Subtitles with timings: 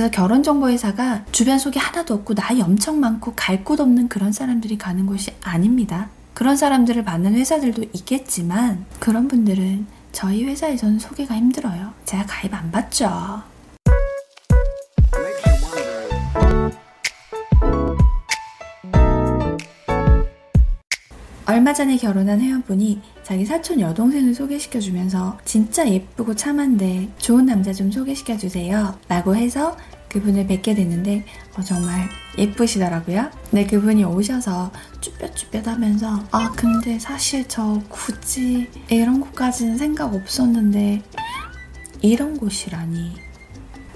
[0.00, 5.04] 그래서 결혼정보회사가 주변 속에 하나도 없고 나이 엄청 많고 갈 곳 없는 그런 사람들이 가는
[5.04, 6.08] 곳이 아닙니다.
[6.32, 11.92] 그런 사람들을 받는 회사들도 있겠지만 그런 분들은 저희 회사에서는 소개가 힘들어요.
[12.06, 13.42] 제가 가입 안 받죠.
[21.50, 28.96] 얼마 전에 결혼한 회원분이 자기 사촌 여동생을 소개시켜주면서 진짜 예쁘고 참한데 좋은 남자 좀 소개시켜주세요.
[29.08, 29.76] 라고 해서
[30.08, 31.24] 그분을 뵙게 됐는데
[31.58, 32.08] 어, 정말
[32.38, 33.32] 예쁘시더라고요.
[33.50, 34.70] 네, 그분이 오셔서
[35.00, 41.02] 쭈뼛쭈뼛 하면서 아 근데 사실 저 굳이 이런 곳까지는 생각 없었는데
[42.00, 43.12] 이런 곳이라니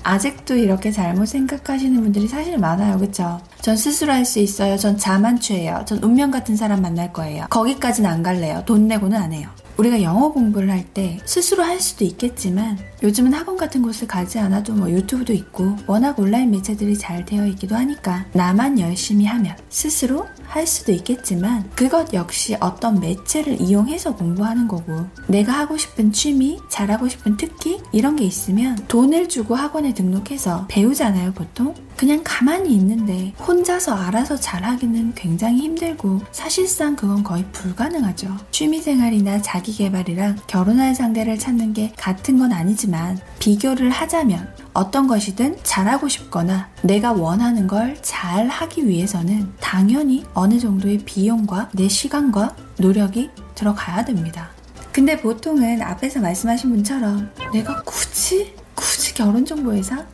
[0.03, 2.99] 아직도 이렇게 잘못 생각하시는 분들이 사실 많아요.
[2.99, 3.41] 그쵸?
[3.65, 4.77] 전 스스로 할 수 있어요.
[4.77, 5.87] 전 자만추예요.
[5.87, 7.47] 전 운명 같은 사람 만날 거예요.
[7.49, 8.63] 거기까지는 안 갈래요.
[8.67, 9.49] 돈 내고는 안 해요.
[9.79, 14.73] 우리가 영어 공부를 할 때 스스로 할 수도 있겠지만 요즘은 학원 같은 곳을 가지 않아도
[14.75, 20.67] 뭐 유튜브도 있고 워낙 온라인 매체들이 잘 되어 있기도 하니까 나만 열심히 하면 스스로 할
[20.67, 27.37] 수도 있겠지만 그것 역시 어떤 매체를 이용해서 공부하는 거고 내가 하고 싶은 취미, 잘하고 싶은
[27.37, 34.37] 특기 이런 게 있으면 돈을 주고 학원에 등록해서 배우잖아요 보통 그냥 가만히 있는데 혼자서 알아서
[34.37, 38.37] 잘하기는 굉장히 힘들고 사실상 그건 거의 불가능하죠.
[38.51, 46.69] 취미생활이나 자기개발이랑 결혼할 상대를 찾는 게 같은 건 아니지만 비교를 하자면 어떤 것이든 잘하고 싶거나
[46.83, 54.51] 내가 원하는 걸 잘 하기 위해서는 당연히 어느 정도의 비용과 내 시간과 노력이 들어가야 됩니다.
[54.93, 60.05] 근데 보통은 앞에서 말씀하신 분처럼 내가 굳이 굳이 결혼정보회사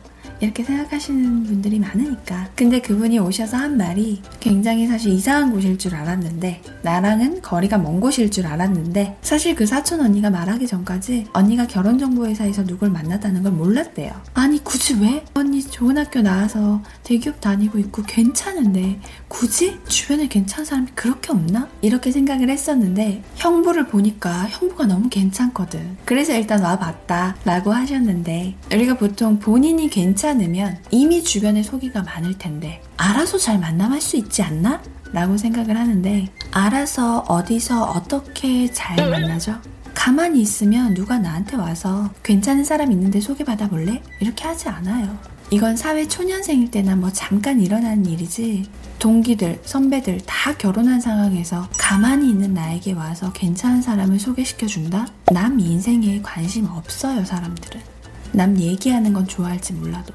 [0.41, 2.49] 이렇게 생각하시는 분들이 많으니까.
[2.55, 8.31] 근데 그분이 오셔서 한 말이 굉장히 사실 이상한 곳일 줄 알았는데, 나랑은 거리가 먼 곳일
[8.31, 14.11] 줄 알았는데, 사실 그 사촌 언니가 말하기 전까지 언니가 결혼정보회사에서 누굴 만났다는 걸 몰랐대요.
[14.33, 15.23] 아니, 굳이 왜?
[15.35, 21.69] 언니 좋은 학교 나와서 대기업 다니고 있고 괜찮은데, 굳이 주변에 괜찮은 사람이 그렇게 없나?
[21.81, 25.97] 이렇게 생각을 했었는데, 형부를 보니까 형부가 너무 괜찮거든.
[26.03, 27.35] 그래서 일단 와봤다.
[27.45, 33.99] 라고 하셨는데, 우리가 보통 본인이 괜찮 괜찮으면 이미 주변에 소기가 많을 텐데 알아서 잘 만남할
[33.99, 34.81] 수 있지 않나?
[35.11, 39.59] 라고 생각을 하는데 알아서 어디서 어떻게 잘 만나죠?
[39.93, 44.01] 가만히 있으면 누가 나한테 와서 괜찮은 사람 있는데 소개받아 볼래?
[44.19, 45.17] 이렇게 하지 않아요.
[45.49, 52.53] 이건 사회 초년생일 때나 뭐 잠깐 일어나는 일이지 동기들, 선배들 다 결혼한 상황에서 가만히 있는
[52.53, 55.07] 나에게 와서 괜찮은 사람을 소개시켜준다?
[55.33, 57.90] 남 인생에 관심 없어요, 사람들은.
[58.31, 60.13] 남 얘기하는 건 좋아할지 몰라도.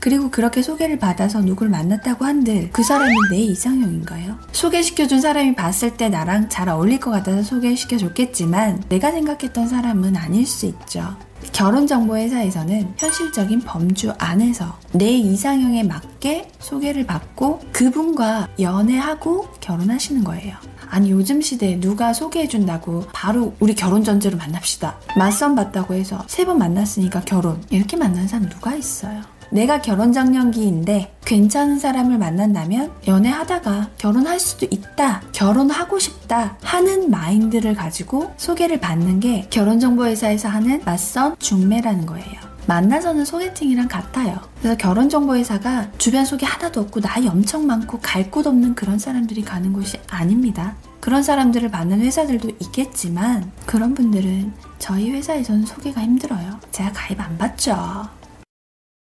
[0.00, 4.38] 그리고 그렇게 소개를 받아서 누굴 만났다고 한들 그 사람이 내 이상형인가요?
[4.52, 10.66] 소개시켜준 사람이 봤을 때 나랑 잘 어울릴 것 같아서 소개시켜줬겠지만 내가 생각했던 사람은 아닐 수
[10.66, 11.16] 있죠.
[11.52, 20.56] 결혼정보회사에서는 현실적인 범주 안에서 내 이상형에 맞게 소개를 받고 그분과 연애하고 결혼하시는 거예요.
[20.90, 24.98] 아니 요즘 시대에 누가 소개해준다고 바로 우리 결혼 전제로 만납시다.
[25.16, 29.20] 맞선 봤다고 해서 세 번 만났으니까 결혼 이렇게 만난 사람 누가 있어요?
[29.50, 38.30] 내가 결혼 장년기인데 괜찮은 사람을 만난다면 연애하다가 결혼할 수도 있다, 결혼하고 싶다 하는 마인드를 가지고
[38.36, 42.47] 소개를 받는 게 결혼정보회사에서 하는 맞선 중매라는 거예요.
[42.68, 44.38] 만나서는 소개팅이랑 같아요.
[44.60, 49.72] 그래서 결혼정보회사가 주변 소개 하나도 없고 나이 엄청 많고 갈 곳 없는 그런 사람들이 가는
[49.72, 50.76] 곳이 아닙니다.
[51.00, 56.60] 그런 사람들을 받는 회사들도 있겠지만 그런 분들은 저희 회사에서는 소개가 힘들어요.
[56.70, 58.06] 제가 가입 안 받죠.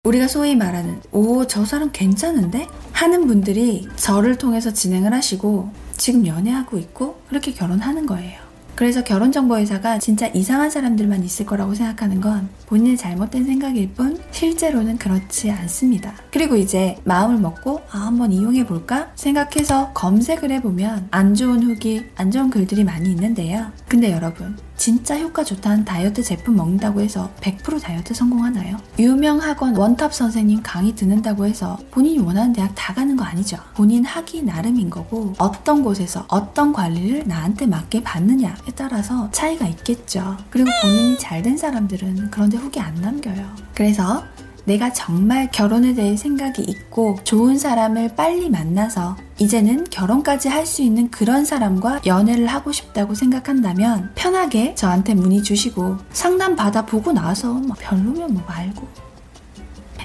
[0.03, 2.67] 우리가 소위 말하는 오, 저 사람 괜찮은데?
[2.91, 8.48] 하는 분들이 저를 통해서 진행을 하시고 지금 연애하고 있고 그렇게 결혼하는 거예요.
[8.79, 15.51] 그래서 결혼정보회사가 진짜 이상한 사람들만 있을 거라고 생각하는 건 본인의 잘못된 생각일 뿐 실제로는 그렇지
[15.51, 16.13] 않습니다.
[16.31, 22.31] 그리고 이제 마음을 먹고 아, 한번 이용해 볼까 생각해서 검색을 해보면 안 좋은 후기, 안
[22.31, 23.69] 좋은 글들이 많이 있는데요.
[23.89, 28.77] 근데 여러분, 진짜 효과 좋다는 다이어트 제품 먹는다고 해서 100% 다이어트 성공하나요?
[28.97, 33.57] 유명 학원 원탑 선생님 강의 듣는다고 해서 본인이 원하는 대학 다 가는 거 아니죠.
[33.73, 40.37] 본인 하기 나름인 거고 어떤 곳에서 어떤 관리를 나한테 맞게 받느냐에 따라서 차이가 있겠죠.
[40.49, 43.55] 그리고 본인이 잘 된 사람들은 그런데 후기 안 남겨요.
[43.73, 44.23] 그래서
[44.65, 51.09] 내가 정말 결혼에 대해 생각이 있고 좋은 사람을 빨리 만나서 이제는 결혼까지 할 수 있는
[51.09, 58.33] 그런 사람과 연애를 하고 싶다고 생각한다면 편하게 저한테 문의 주시고 상담 받아보고 나서 뭐 별로면
[58.33, 58.87] 뭐 말고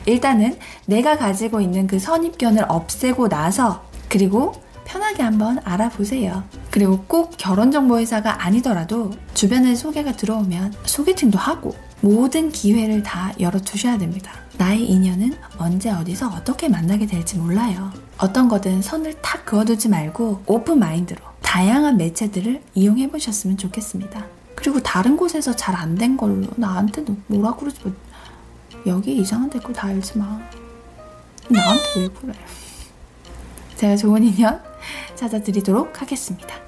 [0.06, 0.56] 일단은
[0.87, 4.52] 내가 가지고 있는 그 선입견을 없애고 나서 그리고
[4.84, 6.44] 편하게 한번 알아보세요.
[6.74, 14.32] 그리고 꼭 결혼정보회사가 아니더라도 주변에 소개가 들어오면 소개팅도 하고 모든 기회를 다 열어두셔야 됩니다.
[14.58, 17.92] 나의 인연은 언제 어디서 어떻게 만나게 될지 몰라요.
[18.18, 24.26] 어떤 거든 선을 탁 그어두지 말고 오픈 마인드로 다양한 매체들을 이용해 보셨으면 좋겠습니다.
[24.56, 27.92] 그리고 다른 곳에서 잘 안 된 걸로 나한테 뭐라 그러지 마.
[28.86, 30.40] 여기 이상한 댓글 다 읽지 마.
[31.48, 32.32] 나한테 왜 그래?
[33.76, 34.60] 제가 좋은 인연
[35.14, 36.63] 찾아드리도록 하겠습니다.